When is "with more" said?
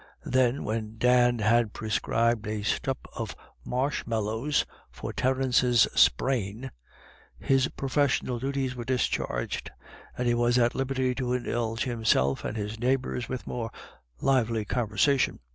13.29-13.69